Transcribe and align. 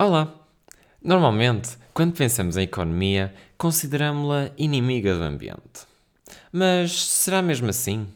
Olá! 0.00 0.32
Normalmente, 1.02 1.70
quando 1.92 2.14
pensamos 2.14 2.56
em 2.56 2.62
economia, 2.62 3.34
consideramos-la 3.56 4.52
inimiga 4.56 5.16
do 5.16 5.24
ambiente. 5.24 5.88
Mas 6.52 6.92
será 6.92 7.42
mesmo 7.42 7.68
assim? 7.68 8.06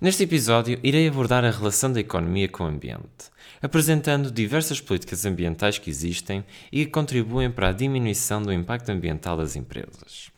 Neste 0.00 0.24
episódio, 0.24 0.76
irei 0.82 1.06
abordar 1.06 1.44
a 1.44 1.52
relação 1.52 1.92
da 1.92 2.00
economia 2.00 2.48
com 2.48 2.64
o 2.64 2.66
ambiente, 2.66 3.30
apresentando 3.62 4.28
diversas 4.28 4.80
políticas 4.80 5.24
ambientais 5.24 5.78
que 5.78 5.88
existem 5.88 6.44
e 6.72 6.84
que 6.84 6.90
contribuem 6.90 7.48
para 7.48 7.68
a 7.68 7.72
diminuição 7.72 8.42
do 8.42 8.52
impacto 8.52 8.88
ambiental 8.88 9.36
das 9.36 9.54
empresas. 9.54 10.32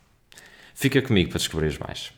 Fica 0.75 1.01
comigo 1.01 1.31
para 1.31 1.39
descobrir 1.39 1.81
mais. 1.81 2.13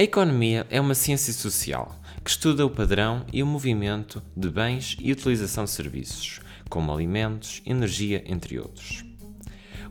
A 0.00 0.02
economia 0.02 0.66
é 0.70 0.80
uma 0.80 0.94
ciência 0.94 1.30
social 1.30 1.94
que 2.24 2.30
estuda 2.30 2.64
o 2.64 2.70
padrão 2.70 3.22
e 3.30 3.42
o 3.42 3.46
movimento 3.46 4.22
de 4.34 4.48
bens 4.48 4.96
e 4.98 5.12
utilização 5.12 5.64
de 5.64 5.72
serviços, 5.72 6.40
como 6.70 6.90
alimentos, 6.90 7.60
energia, 7.66 8.24
entre 8.24 8.58
outros. 8.58 9.04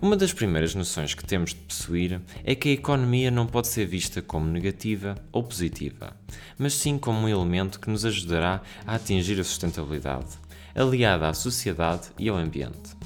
Uma 0.02 0.18
das 0.18 0.34
primeiras 0.34 0.74
noções 0.74 1.14
que 1.14 1.24
temos 1.24 1.52
de 1.52 1.58
possuir 1.58 2.20
é 2.44 2.56
que 2.56 2.70
a 2.70 2.72
economia 2.72 3.30
não 3.30 3.46
pode 3.46 3.68
ser 3.68 3.86
vista 3.86 4.20
como 4.20 4.48
negativa 4.48 5.14
ou 5.32 5.44
positiva, 5.44 6.20
mas 6.58 6.74
sim 6.74 6.98
como 6.98 7.20
um 7.20 7.30
elemento 7.30 7.80
que 7.80 7.92
nos 7.92 8.04
ajudará 8.04 8.64
a 8.88 8.96
atingir 8.96 9.40
a 9.40 9.44
sustentabilidade, 9.44 10.40
aliada 10.74 11.30
à 11.30 11.36
sociedade 11.36 12.08
e 12.18 12.30
ao 12.30 12.36
ambiente. 12.36 12.98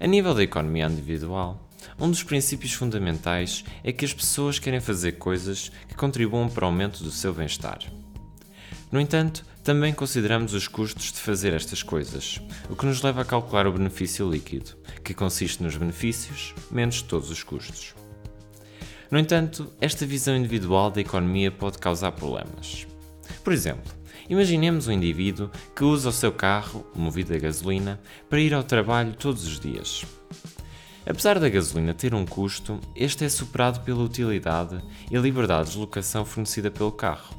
A 0.00 0.06
nível 0.08 0.34
da 0.34 0.42
economia 0.42 0.86
individual, 0.86 1.69
um 1.98 2.10
dos 2.10 2.22
princípios 2.22 2.72
fundamentais 2.72 3.64
é 3.84 3.92
que 3.92 4.04
as 4.04 4.12
pessoas 4.12 4.58
querem 4.58 4.80
fazer 4.80 5.12
coisas 5.12 5.70
que 5.88 5.94
contribuam 5.94 6.48
para 6.48 6.64
o 6.64 6.66
aumento 6.66 7.02
do 7.02 7.10
seu 7.10 7.32
bem-estar. 7.34 7.78
No 8.90 9.00
entanto, 9.00 9.44
também 9.62 9.92
consideramos 9.92 10.54
os 10.54 10.66
custos 10.66 11.12
de 11.12 11.18
fazer 11.18 11.52
estas 11.52 11.82
coisas, 11.82 12.40
o 12.68 12.74
que 12.74 12.86
nos 12.86 13.02
leva 13.02 13.22
a 13.22 13.24
calcular 13.24 13.66
o 13.66 13.72
benefício 13.72 14.28
líquido, 14.28 14.76
que 15.04 15.14
consiste 15.14 15.62
nos 15.62 15.76
benefícios 15.76 16.54
menos 16.70 17.02
todos 17.02 17.30
os 17.30 17.42
custos. 17.42 17.94
No 19.10 19.18
entanto, 19.18 19.72
esta 19.80 20.06
visão 20.06 20.36
individual 20.36 20.90
da 20.90 21.00
economia 21.00 21.50
pode 21.50 21.78
causar 21.78 22.12
problemas. 22.12 22.86
Por 23.44 23.52
exemplo, 23.52 23.92
imaginemos 24.28 24.88
um 24.88 24.92
indivíduo 24.92 25.50
que 25.74 25.84
usa 25.84 26.08
o 26.08 26.12
seu 26.12 26.32
carro, 26.32 26.86
movido 26.94 27.34
a 27.34 27.38
gasolina, 27.38 28.00
para 28.28 28.40
ir 28.40 28.54
ao 28.54 28.62
trabalho 28.62 29.14
todos 29.14 29.46
os 29.46 29.60
dias. 29.60 30.04
Apesar 31.10 31.40
da 31.40 31.48
gasolina 31.48 31.92
ter 31.92 32.14
um 32.14 32.24
custo, 32.24 32.78
este 32.94 33.24
é 33.24 33.28
superado 33.28 33.80
pela 33.80 34.04
utilidade 34.04 34.80
e 35.10 35.16
liberdade 35.18 35.64
de 35.64 35.70
deslocação 35.70 36.24
fornecida 36.24 36.70
pelo 36.70 36.92
carro. 36.92 37.34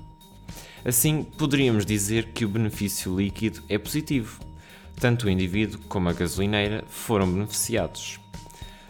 Assim, 0.84 1.24
poderíamos 1.24 1.86
dizer 1.86 2.34
que 2.34 2.44
o 2.44 2.50
benefício 2.50 3.16
líquido 3.18 3.64
é 3.70 3.78
positivo. 3.78 4.42
Tanto 5.00 5.26
o 5.26 5.30
indivíduo 5.30 5.80
como 5.88 6.10
a 6.10 6.14
gasolineira 6.14 6.84
foram 6.90 7.32
beneficiados. 7.32 8.20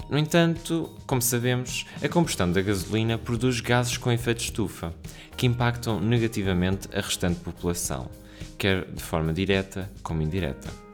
No 0.09 0.17
entanto, 0.17 0.89
como 1.05 1.21
sabemos, 1.21 1.85
a 2.03 2.09
combustão 2.09 2.51
da 2.51 2.63
gasolina 2.63 3.19
produz 3.19 3.61
gases 3.61 3.97
com 3.97 4.11
efeito 4.11 4.41
estufa, 4.41 4.95
que 5.37 5.45
impactam 5.45 5.99
negativamente 5.99 6.89
a 6.91 7.01
restante 7.01 7.39
população, 7.39 8.09
quer 8.57 8.85
de 8.85 9.03
forma 9.03 9.31
direta 9.31 9.91
como 10.01 10.23
indireta. 10.23 10.90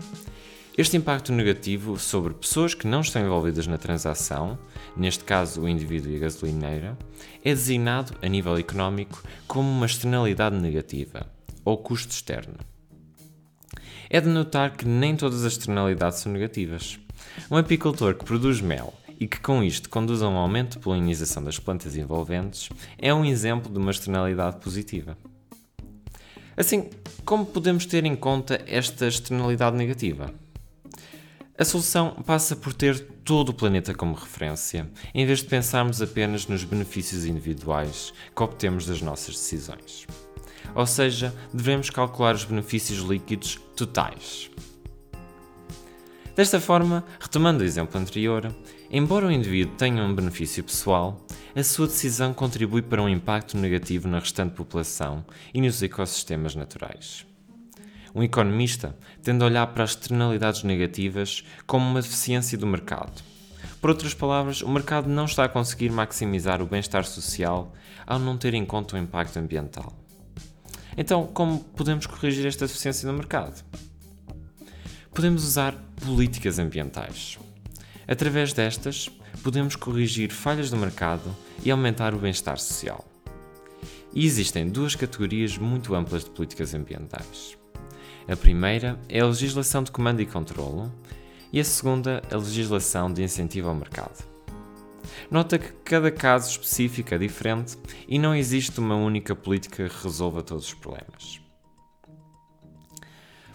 Este 0.78 0.96
impacto 0.96 1.34
negativo 1.34 1.98
sobre 1.98 2.36
pessoas 2.36 2.76
que 2.76 2.86
não 2.86 3.02
estão 3.02 3.24
envolvidas 3.24 3.66
na 3.66 3.80
transação, 3.80 4.60
neste 4.96 5.24
caso 5.24 5.62
o 5.62 5.68
indivíduo 5.68 6.12
e 6.12 6.18
a 6.18 6.20
gasolineira, 6.20 6.96
é 7.44 7.50
designado 7.50 8.14
a 8.22 8.28
nível 8.28 8.56
económico 8.58 9.24
como 9.48 9.68
uma 9.68 9.88
externalidade 9.88 10.56
negativa, 10.56 11.26
ou 11.66 11.80
custo 11.80 12.12
externo. 12.12 12.58
É 14.08 14.22
de 14.22 14.30
notar 14.30 14.78
que 14.78 14.88
nem 14.88 15.16
todas 15.16 15.44
as 15.44 15.54
externalidades 15.54 16.20
são 16.20 16.32
negativas. 16.32 17.00
Um 17.50 17.58
apicultor 17.58 18.14
que 18.14 18.24
produz 18.24 18.62
mel 18.62 18.94
e 19.20 19.28
que 19.28 19.40
com 19.40 19.64
isto 19.64 19.90
conduz 19.90 20.22
a 20.22 20.30
um 20.30 20.38
aumento 20.38 20.74
de 20.74 20.84
polinização 20.84 21.44
das 21.44 21.58
plantas 21.58 21.96
envolventes 21.96 22.70
é 23.00 23.12
um 23.12 23.26
exemplo 23.26 23.72
de 23.72 23.80
uma 23.80 23.90
externalidade 23.90 24.58
positiva. 24.58 25.18
Assim, 26.56 26.92
como 27.26 27.48
podemos 27.48 27.88
ter 27.88 28.06
em 28.06 28.16
conta 28.16 28.62
esta 28.68 29.08
externalidade 29.08 29.76
negativa? 29.76 30.32
A 31.60 31.66
solução 31.66 32.12
passa 32.24 32.56
por 32.56 32.72
ter 32.72 33.00
todo 33.24 33.50
o 33.50 33.54
planeta 33.54 33.92
como 33.92 34.14
referência, 34.14 34.88
em 35.12 35.26
vez 35.26 35.40
de 35.40 35.46
pensarmos 35.46 36.04
apenas 36.04 36.46
nos 36.46 36.64
benefícios 36.64 37.26
individuais 37.26 38.14
que 38.36 38.44
obtemos 38.44 38.86
das 38.86 39.02
nossas 39.02 39.34
decisões. 39.34 40.06
Ou 40.76 40.86
seja, 40.86 41.34
devemos 41.52 41.90
calcular 41.90 42.36
os 42.36 42.44
benefícios 42.44 43.00
líquidos 43.00 43.60
totais. 43.76 44.52
Desta 46.36 46.60
forma, 46.60 47.04
retomando 47.20 47.64
o 47.64 47.66
exemplo 47.66 48.00
anterior, 48.00 48.56
embora 48.92 49.26
o 49.26 49.32
indivíduo 49.32 49.76
tenha 49.78 50.04
um 50.04 50.14
benefício 50.14 50.64
pessoal, 50.64 51.26
a 51.56 51.64
sua 51.64 51.88
decisão 51.88 52.36
contribui 52.36 52.84
para 52.84 53.02
um 53.02 53.10
impacto 53.10 53.58
negativo 53.58 54.08
na 54.08 54.20
restante 54.20 54.54
população 54.54 55.26
e 55.52 55.60
nos 55.60 55.82
ecossistemas 55.82 56.54
naturais. 56.54 57.26
Um 58.14 58.24
economista 58.24 58.96
tende 59.22 59.44
a 59.44 59.48
olhar 59.48 59.68
para 59.68 59.84
as 59.84 59.92
externalidades 59.92 60.64
negativas 60.64 61.44
como 61.66 61.90
uma 61.90 62.02
deficiência 62.02 62.58
do 62.58 62.68
mercado. 62.68 63.22
Por 63.80 63.90
outras 63.92 64.14
palavras, 64.14 64.62
o 64.62 64.70
mercado 64.70 65.08
não 65.08 65.26
está 65.26 65.44
a 65.46 65.50
conseguir 65.50 65.92
maximizar 65.92 66.62
o 66.62 66.66
bem-estar 66.66 67.06
social 67.06 67.74
ao 68.06 68.18
não 68.18 68.38
ter 68.38 68.54
em 68.54 68.66
conta 68.66 68.96
o 68.96 69.00
impacto 69.00 69.38
ambiental. 69.38 69.94
Então, 70.98 71.28
como 71.28 71.60
podemos 71.60 72.08
corrigir 72.08 72.46
esta 72.48 72.66
deficiência 72.66 73.10
no 73.10 73.18
mercado? 73.18 73.64
Podemos 75.14 75.44
usar 75.44 75.76
políticas 76.04 76.58
ambientais. 76.58 77.38
Através 78.08 78.52
destas, 78.54 79.10
podemos 79.44 79.76
corrigir 79.76 80.32
falhas 80.32 80.70
do 80.72 80.78
mercado 80.78 81.36
e 81.64 81.70
aumentar 81.70 82.16
o 82.16 82.20
bem-estar 82.20 82.58
social. 82.58 83.06
E 84.14 84.26
existem 84.26 84.68
duas 84.70 84.96
categorias 84.96 85.58
muito 85.58 85.94
amplas 85.94 86.24
de 86.24 86.32
políticas 86.32 86.74
ambientais. 86.74 87.58
A 88.28 88.36
primeira 88.36 89.00
é 89.08 89.22
a 89.22 89.26
legislação 89.26 89.82
de 89.82 89.90
comando 89.90 90.22
e 90.22 90.26
controlo 90.26 90.92
e 91.52 91.62
a 91.62 91.64
segunda, 91.64 92.22
a 92.30 92.36
legislação 92.36 93.12
de 93.12 93.24
incentivo 93.24 93.70
ao 93.70 93.76
mercado. 93.76 94.22
Nota 95.32 95.58
que 95.58 95.72
cada 95.86 96.12
caso 96.12 96.52
específico 96.52 97.14
é 97.14 97.18
diferente 97.18 97.78
e 98.06 98.20
não 98.20 98.36
existe 98.36 98.82
uma 98.82 98.96
única 98.96 99.34
política 99.34 99.88
que 99.88 100.04
resolva 100.04 100.44
todos 100.44 100.66
os 100.66 100.74
problemas. 100.74 101.40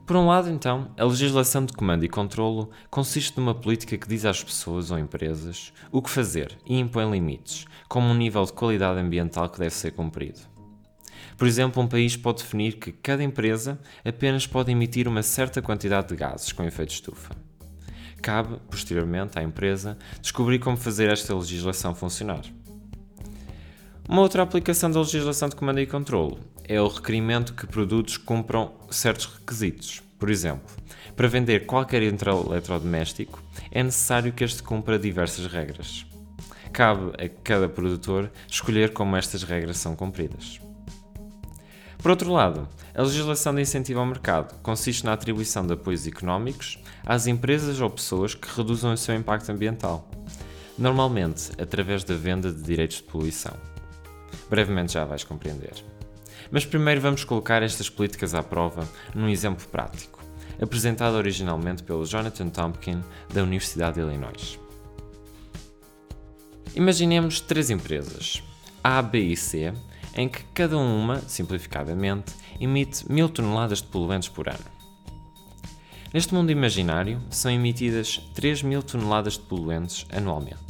Por 0.07 0.17
um 0.17 0.27
lado, 0.27 0.49
então, 0.49 0.91
a 0.97 1.05
legislação 1.05 1.67
de 1.67 1.75
comando 1.75 2.05
e 2.05 2.09
controlo 2.09 2.71
consiste 2.91 3.39
numa 3.39 3.55
política 3.55 3.99
que 3.99 4.09
diz 4.09 4.25
às 4.25 4.43
pessoas 4.43 4.91
ou 4.91 4.99
empresas 4.99 5.71
o 5.91 6.01
que 6.01 6.09
fazer 6.09 6.59
e 6.65 6.79
impõe 6.79 7.11
limites, 7.11 7.67
como 7.89 8.09
um 8.09 8.15
nível 8.15 8.45
de 8.45 8.55
qualidade 8.55 8.99
ambiental 8.99 9.51
que 9.51 9.59
deve 9.59 9.75
ser 9.75 9.93
cumprido. 9.93 10.52
Por 11.37 11.47
exemplo, 11.47 11.83
um 11.83 11.87
país 11.87 12.17
pode 12.17 12.43
definir 12.43 12.75
que 12.75 12.93
cada 12.93 13.23
empresa 13.23 13.79
apenas 14.05 14.47
pode 14.47 14.71
emitir 14.71 15.09
uma 15.09 15.23
certa 15.23 15.61
quantidade 15.61 16.09
de 16.09 16.17
gases 16.17 16.53
com 16.53 16.65
efeito 16.65 16.93
estufa. 16.93 17.35
Cabe, 18.21 18.57
posteriormente, 18.71 19.39
à 19.39 19.43
empresa 19.43 19.99
descobrir 20.21 20.61
como 20.61 20.77
fazer 20.77 21.11
esta 21.11 21.35
legislação 21.35 21.95
funcionar. 21.95 22.43
Uma 24.09 24.23
outra 24.23 24.43
aplicação 24.43 24.91
da 24.91 25.01
legislação 25.01 25.49
de 25.49 25.57
comando 25.57 25.81
e 25.81 25.87
controlo 25.87 26.39
é 26.65 26.81
o 26.81 26.89
requerimento 26.89 27.55
que 27.55 27.67
produtos 27.67 28.17
cumpram 28.17 28.73
certos 28.91 29.27
requisitos. 29.27 30.03
Por 30.19 30.31
exemplo, 30.31 30.71
para 31.17 31.29
vender 31.29 31.67
qualquer 31.67 32.03
eletrodoméstico 32.03 33.43
é 33.71 33.83
necessário 33.83 34.33
que 34.33 34.45
este 34.45 34.63
cumpra 34.63 34.99
diversas 34.99 35.47
regras. 35.47 36.07
Cabe 36.73 37.13
a 37.23 37.29
cada 37.43 37.69
produtor 37.69 38.31
escolher 38.49 38.93
como 38.93 39.17
estas 39.17 39.43
regras 39.43 39.79
são 39.79 39.97
cumpridas. 39.97 40.61
Por 42.03 42.11
outro 42.11 42.33
lado, 42.33 42.69
a 42.97 43.03
legislação 43.03 43.55
de 43.55 43.63
incentivo 43.63 44.01
ao 44.01 44.07
mercado 44.07 44.61
consiste 44.61 45.05
na 45.05 45.13
atribuição 45.13 45.65
de 45.65 45.75
apoios 45.75 46.05
económicos 46.05 46.83
às 47.07 47.29
empresas 47.29 47.81
ou 47.81 47.89
pessoas 47.89 48.35
que 48.35 48.49
reduzam 48.57 48.93
o 48.93 48.97
seu 48.97 49.15
impacto 49.15 49.53
ambiental, 49.53 50.11
normalmente 50.77 51.53
através 51.63 52.03
da 52.03 52.17
venda 52.17 52.53
de 52.53 52.61
direitos 52.61 52.97
de 52.97 53.05
poluição. 53.05 53.55
Brevemente 54.51 54.95
já 54.95 55.05
vais 55.05 55.23
compreender. 55.23 55.75
Mas 56.51 56.67
primeiro 56.67 57.01
vamos 57.01 57.23
colocar 57.23 57.63
estas 57.63 57.89
políticas 57.89 58.35
à 58.35 58.43
prova 58.43 58.87
num 59.15 59.29
exemplo 59.29 59.65
prático, 59.69 60.19
apresentado 60.61 61.15
originalmente 61.15 61.85
pelo 61.85 62.05
Jonathan 62.05 62.49
Tompkin 62.49 63.01
da 63.33 63.45
Universidade 63.45 63.95
de 63.95 64.01
Illinois. 64.01 64.59
Imaginemos 66.75 67.41
três 67.41 67.71
empresas, 67.71 68.43
A, 68.83 69.01
B 69.01 69.21
e 69.21 69.37
C, 69.37 69.73
em 70.15 70.29
que 70.29 70.45
cada 70.55 70.77
uma, 70.77 71.21
simplificadamente, 71.29 72.33
emite 72.61 73.11
mil 73.11 73.29
toneladas 73.29 73.79
de 73.79 73.89
poluentes 73.89 74.29
por 74.29 74.49
ano. 74.49 74.65
Neste 76.13 76.35
mundo 76.35 76.53
imaginário, 76.53 77.23
são 77.31 77.51
emitidas 77.51 78.19
3 78.35 78.63
mil 78.63 78.83
toneladas 78.83 79.35
de 79.35 79.41
poluentes 79.41 80.07
anualmente. 80.11 80.61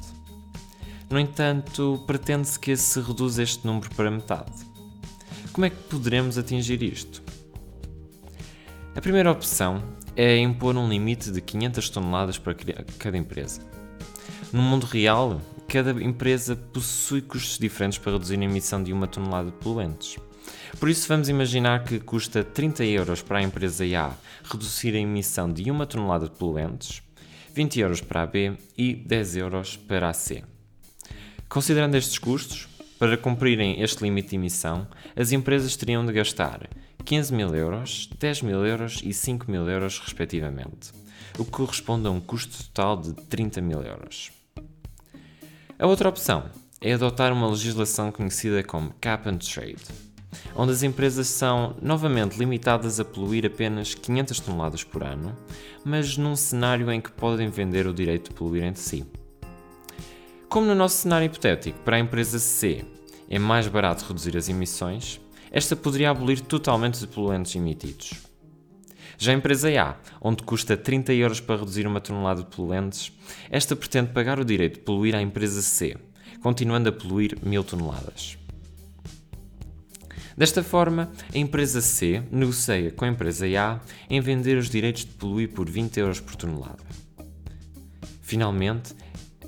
No 1.10 1.18
entanto, 1.18 2.02
pretende-se 2.06 2.58
que 2.58 2.76
se 2.76 3.00
reduza 3.00 3.42
este 3.42 3.66
número 3.66 3.90
para 3.94 4.10
metade. 4.10 4.52
Como 5.52 5.66
é 5.66 5.70
que 5.70 5.76
poderemos 5.76 6.38
atingir 6.38 6.82
isto? 6.82 7.22
A 8.94 9.00
primeira 9.00 9.30
opção 9.30 9.82
é 10.14 10.38
impor 10.38 10.76
um 10.76 10.88
limite 10.88 11.30
de 11.30 11.40
500 11.40 11.90
toneladas 11.90 12.38
para 12.38 12.54
cada 12.98 13.18
empresa. 13.18 13.60
No 14.52 14.62
mundo 14.62 14.84
real, 14.84 15.40
cada 15.72 15.90
empresa 16.02 16.54
possui 16.54 17.22
custos 17.22 17.58
diferentes 17.58 17.96
para 17.96 18.12
reduzir 18.12 18.38
a 18.38 18.44
emissão 18.44 18.82
de 18.82 18.92
uma 18.92 19.06
tonelada 19.06 19.50
de 19.50 19.56
poluentes. 19.56 20.19
Por 20.78 20.90
isso, 20.90 21.08
vamos 21.08 21.30
imaginar 21.30 21.82
que 21.84 21.98
custa 21.98 22.44
30 22.44 22.84
euros 22.84 23.22
para 23.22 23.38
a 23.38 23.42
empresa 23.42 23.82
A 23.98 24.14
reduzir 24.44 24.94
a 24.94 24.98
emissão 24.98 25.50
de 25.50 25.70
uma 25.70 25.86
tonelada 25.86 26.28
de 26.28 26.36
poluentes, 26.36 27.02
20 27.54 27.80
euros 27.80 28.02
para 28.02 28.20
a 28.20 28.26
B 28.26 28.52
e 28.76 28.94
10 28.94 29.36
euros 29.36 29.78
para 29.78 30.10
a 30.10 30.12
C. 30.12 30.44
Considerando 31.48 31.96
estes 31.96 32.18
custos, 32.18 32.68
para 32.98 33.16
cumprirem 33.16 33.80
este 33.80 34.04
limite 34.04 34.28
de 34.28 34.36
emissão, 34.36 34.86
as 35.16 35.32
empresas 35.32 35.75
teriam 35.75 36.04
de 36.04 36.12
gastar 36.12 36.68
15 37.02 37.32
mil 37.32 37.54
euros, 37.54 38.10
10 38.18 38.42
mil 38.42 38.66
euros 38.66 39.00
e 39.02 39.14
5 39.14 39.50
mil 39.50 39.66
euros, 39.66 39.98
respectivamente, 39.98 40.92
o 41.38 41.46
que 41.46 41.50
corresponde 41.50 42.08
a 42.08 42.10
um 42.10 42.20
custo 42.20 42.62
total 42.62 42.98
de 42.98 43.14
30 43.14 43.62
mil 43.62 43.80
euros. 43.80 44.41
A 45.78 45.86
outra 45.86 46.08
opção 46.08 46.44
é 46.80 46.92
adotar 46.92 47.32
uma 47.32 47.48
legislação 47.48 48.12
conhecida 48.12 48.62
como 48.62 48.94
Cap 49.00 49.28
and 49.28 49.38
Trade, 49.38 49.82
onde 50.54 50.72
as 50.72 50.82
empresas 50.82 51.26
são 51.26 51.74
novamente 51.80 52.38
limitadas 52.38 53.00
a 53.00 53.04
poluir 53.04 53.46
apenas 53.46 53.94
500 53.94 54.40
toneladas 54.40 54.84
por 54.84 55.02
ano, 55.02 55.34
mas 55.84 56.16
num 56.16 56.36
cenário 56.36 56.90
em 56.90 57.00
que 57.00 57.10
podem 57.10 57.48
vender 57.48 57.86
o 57.86 57.94
direito 57.94 58.30
de 58.30 58.34
poluir 58.34 58.64
entre 58.64 58.82
si. 58.82 59.04
Como 60.48 60.66
no 60.66 60.74
nosso 60.74 60.96
cenário 60.96 61.26
hipotético, 61.26 61.78
para 61.80 61.96
a 61.96 62.00
empresa 62.00 62.38
C 62.38 62.84
é 63.28 63.38
mais 63.38 63.66
barato 63.66 64.04
reduzir 64.04 64.36
as 64.36 64.48
emissões, 64.48 65.20
esta 65.50 65.75
poderia 65.75 66.10
abolir 66.10 66.40
totalmente 66.40 66.94
os 66.94 67.06
poluentes 67.06 67.56
emitidos. 67.56 68.31
Já 69.19 69.32
a 69.32 69.35
empresa 69.35 69.69
A, 69.81 69.97
onde 70.20 70.43
custa 70.43 70.76
30 70.76 71.12
euros 71.14 71.41
para 71.41 71.61
reduzir 71.61 71.87
uma 71.87 72.00
tonelada 72.00 72.43
de 72.43 72.55
poluentes, 72.55 73.12
esta 73.50 73.76
pretende 73.76 74.12
pagar 74.12 74.38
o 74.38 74.44
direito 74.44 74.79
de 74.79 74.85
poluir 74.85 75.14
à 75.14 75.23
empresa 75.23 75.62
C, 75.62 75.97
continuando 76.43 76.88
a 76.88 76.93
poluir 76.93 77.38
1000 77.43 77.64
toneladas. 77.64 78.38
Desta 80.37 80.62
forma, 80.62 81.11
a 81.32 81.38
empresa 81.38 81.81
C 81.81 82.23
negocia 82.31 82.91
com 82.91 83.05
a 83.05 83.09
empresa 83.09 83.47
A 83.47 83.81
em 84.09 84.20
vender 84.20 84.56
os 84.56 84.70
direitos 84.70 85.05
de 85.05 85.12
poluir 85.12 85.50
por 85.50 85.69
20 85.69 86.00
euros 86.00 86.20
por 86.20 86.37
tonelada. 86.37 86.82
Finalmente, 88.23 88.94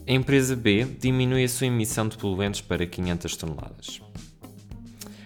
a 0.07 0.13
empresa 0.13 0.55
B 0.55 0.85
diminui 1.01 1.45
a 1.45 1.49
sua 1.49 1.69
emissão 1.69 2.07
de 2.07 2.19
poluentes 2.19 2.61
para 2.61 2.87
500 2.87 3.37
toneladas. 3.37 4.03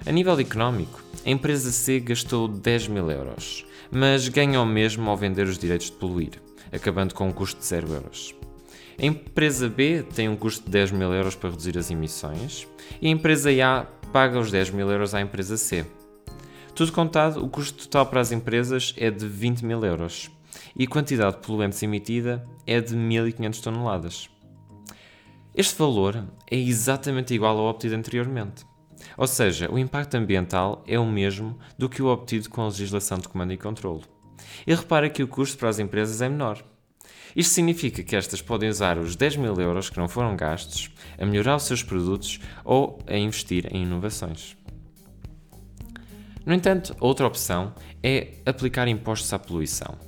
A 0.07 0.13
nível 0.13 0.39
económico, 0.39 1.03
a 1.29 1.31
empresa 1.31 1.71
C 1.71 2.01
gastou 2.01 2.49
10 2.49 2.89
mil 2.89 3.11
euros, 3.11 3.67
mas 3.91 4.27
ganha 4.31 4.63
o 4.63 4.65
mesmo 4.65 5.11
ao 5.11 5.15
vender 5.15 5.47
os 5.47 5.59
direitos 5.59 5.91
de 5.91 5.93
poluir, 5.93 6.41
acabando 6.73 7.13
com 7.13 7.29
um 7.29 7.33
custo 7.33 7.61
de 7.61 7.67
0 7.67 7.93
euros. 7.93 8.35
A 8.99 9.05
empresa 9.05 9.69
B 9.69 10.03
tem 10.15 10.27
um 10.27 10.37
custo 10.37 10.65
de 10.65 10.71
10 10.71 10.93
mil 10.93 11.13
euros 11.13 11.35
para 11.35 11.51
reduzir 11.51 11.77
as 11.77 11.91
emissões 11.91 12.67
e 13.03 13.09
a 13.09 13.11
empresa 13.11 13.51
A 13.63 13.85
paga 14.11 14.39
os 14.39 14.51
10 14.51 14.71
mil 14.71 14.91
euros 14.91 15.15
à 15.15 15.21
empresa 15.21 15.59
C. 15.59 15.85
Tudo 16.75 16.93
contado, 16.93 17.45
o 17.45 17.49
custo 17.51 17.87
total 17.87 18.07
para 18.07 18.23
as 18.23 18.33
empresas 18.33 18.95
é 18.97 19.11
de 19.11 19.29
20 19.29 19.67
mil 19.67 19.85
euros 19.85 20.31
e 20.75 20.85
a 20.85 20.89
quantidade 20.89 21.37
de 21.37 21.47
poluentes 21.47 21.83
emitida 21.83 22.43
é 22.67 22.81
de 22.81 22.97
1500 22.97 23.61
toneladas. 23.61 24.31
Este 25.55 25.79
valor 25.79 26.25
é 26.51 26.57
exatamente 26.57 27.35
igual 27.35 27.59
ao 27.59 27.67
obtido 27.67 27.95
anteriormente. 27.97 28.65
Ou 29.17 29.27
seja, 29.27 29.71
o 29.71 29.79
impacto 29.79 30.15
ambiental 30.15 30.83
é 30.87 30.99
o 30.99 31.07
mesmo 31.07 31.59
do 31.77 31.89
que 31.89 32.03
o 32.03 32.07
obtido 32.07 32.49
com 32.51 32.63
a 32.63 32.67
legislação 32.67 33.19
de 33.19 33.29
comando 33.29 33.53
e 33.53 33.57
controlo. 33.57 34.03
E 34.67 34.75
repara 34.75 35.11
que 35.11 35.23
o 35.23 35.29
custo 35.29 35.59
para 35.59 35.69
as 35.69 35.79
empresas 35.79 36.21
é 36.23 36.29
menor. 36.29 36.63
Isto 37.35 37.55
significa 37.55 38.03
que 38.03 38.17
estas 38.17 38.43
podem 38.43 38.69
usar 38.69 38.99
os 38.99 39.15
10 39.15 39.37
mil 39.37 39.55
euros 39.61 39.91
que 39.91 39.99
não 39.99 40.09
foram 40.09 40.37
gastos 40.37 40.91
a 41.19 41.27
melhorar 41.27 41.57
os 41.57 41.65
seus 41.65 41.83
produtos 41.83 42.41
ou 42.65 42.99
a 43.07 43.17
investir 43.17 43.67
em 43.75 43.83
inovações. 43.83 44.57
No 46.45 46.55
entanto, 46.55 46.97
outra 46.99 47.27
opção 47.27 47.75
é 48.03 48.35
aplicar 48.47 48.89
impostos 48.89 49.33
à 49.33 49.39
poluição. 49.39 49.99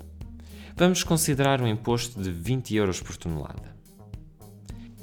Vamos 0.74 1.04
considerar 1.04 1.60
um 1.60 1.68
imposto 1.68 2.20
de 2.20 2.30
20 2.30 2.74
euros 2.74 3.02
por 3.02 3.16
tonelada. 3.16 3.76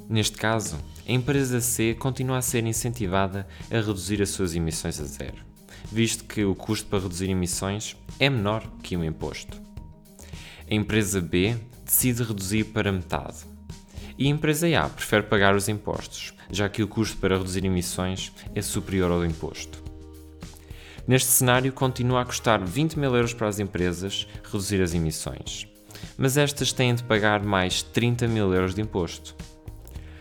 Neste 0.08 0.38
caso, 0.38 0.78
a 1.06 1.12
empresa 1.12 1.60
C 1.60 1.94
continua 1.94 2.38
a 2.38 2.42
ser 2.42 2.64
incentivada 2.64 3.46
a 3.70 3.74
reduzir 3.74 4.22
as 4.22 4.30
suas 4.30 4.54
emissões 4.54 4.98
a 4.98 5.04
zero, 5.04 5.44
visto 5.92 6.24
que 6.24 6.44
o 6.44 6.54
custo 6.54 6.88
para 6.88 7.00
reduzir 7.00 7.28
emissões 7.28 7.94
é 8.18 8.30
menor 8.30 8.66
que 8.82 8.96
o 8.96 9.04
imposto. 9.04 9.60
A 10.70 10.74
empresa 10.74 11.20
B 11.20 11.56
decide 11.84 12.22
reduzir 12.22 12.64
para 12.64 12.90
metade. 12.90 13.38
E 14.16 14.26
a 14.26 14.30
empresa 14.30 14.66
A 14.78 14.88
prefere 14.88 15.24
pagar 15.24 15.54
os 15.54 15.68
impostos, 15.68 16.32
já 16.50 16.68
que 16.68 16.82
o 16.82 16.88
custo 16.88 17.18
para 17.18 17.36
reduzir 17.36 17.64
emissões 17.64 18.32
é 18.54 18.62
superior 18.62 19.12
ao 19.12 19.24
imposto. 19.24 19.82
Neste 21.06 21.28
cenário, 21.28 21.72
continua 21.72 22.22
a 22.22 22.24
custar 22.24 22.62
20 22.64 22.98
mil 22.98 23.14
euros 23.14 23.32
para 23.32 23.48
as 23.48 23.58
empresas 23.58 24.26
reduzir 24.42 24.82
as 24.82 24.92
emissões, 24.92 25.68
mas 26.16 26.36
estas 26.36 26.72
têm 26.72 26.94
de 26.94 27.02
pagar 27.02 27.42
mais 27.42 27.82
30 27.82 28.26
mil 28.26 28.52
euros 28.52 28.74
de 28.74 28.80
imposto. 28.80 29.34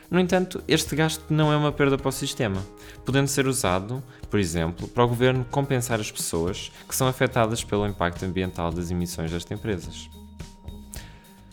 No 0.10 0.20
entanto, 0.20 0.64
este 0.68 0.96
gasto 0.96 1.26
não 1.30 1.52
é 1.52 1.58
uma 1.58 1.72
perda 1.72 1.98
para 1.98 2.08
o 2.08 2.14
sistema, 2.14 2.66
podendo 3.06 3.28
ser 3.28 3.46
usado, 3.46 4.02
por 4.30 4.40
exemplo, 4.40 4.88
para 4.88 5.04
o 5.04 5.08
governo 5.08 5.46
compensar 5.52 6.00
as 6.00 6.10
pessoas 6.10 6.72
que 6.88 6.96
são 6.96 7.08
afetadas 7.08 7.64
pelo 7.64 7.86
impacto 7.86 8.24
ambiental 8.24 8.72
das 8.72 8.90
emissões 8.90 9.32
destas 9.32 9.58
empresas. 9.58 10.10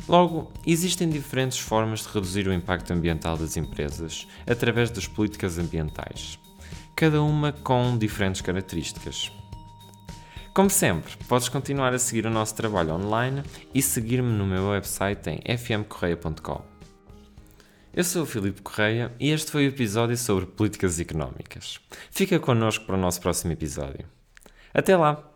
Logo, 0.07 0.53
existem 0.67 1.09
diferentes 1.09 1.59
formas 1.59 2.01
de 2.01 2.09
reduzir 2.09 2.47
o 2.47 2.53
impacto 2.53 2.93
ambiental 2.93 3.37
das 3.37 3.57
empresas 3.57 4.29
através 4.47 4.91
das 4.91 5.09
políticas 5.09 5.59
ambientais, 5.59 6.39
cada 6.95 7.23
uma 7.23 7.53
com 7.53 7.97
diferentes 7.97 8.41
características. 8.41 9.33
Como 10.53 10.71
sempre, 10.71 11.17
podes 11.27 11.49
continuar 11.49 11.93
a 11.93 11.99
seguir 11.99 12.27
o 12.27 12.31
nosso 12.31 12.55
trabalho 12.55 12.95
online 12.95 13.43
e 13.75 13.83
seguir-me 13.83 14.31
no 14.31 14.47
meu 14.47 14.69
website 14.69 15.29
em 15.29 15.57
fmcorreia.com. 15.57 16.74
Eu 17.97 18.03
sou 18.03 18.25
o 18.25 18.27
Filipe 18.27 18.61
Correia 18.61 19.13
e 19.21 19.31
este 19.31 19.53
foi 19.53 19.67
o 19.67 19.69
episódio 19.69 20.17
sobre 20.17 20.47
políticas 20.47 20.99
económicas. 20.99 21.79
Fica 22.11 22.41
connosco 22.41 22.85
para 22.85 22.97
o 22.97 23.01
nosso 23.01 23.21
próximo 23.21 23.53
episódio. 23.53 24.05
Até 24.75 24.97
lá! 24.97 25.34